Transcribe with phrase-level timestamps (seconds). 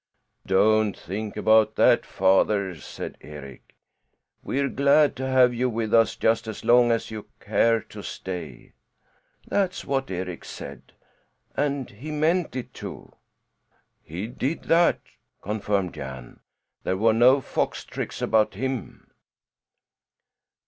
[0.47, 3.75] 'Don't think about that, Father,' said Eric.
[4.41, 8.73] 'We're glad to have you with us just as long as you care to stay.'
[9.45, 10.93] That's what Eric said.
[11.55, 13.13] And he meant it, too!"
[14.01, 15.01] "He did that,"
[15.39, 16.39] confirmed Jan.
[16.81, 19.07] "There were no fox tricks about him!"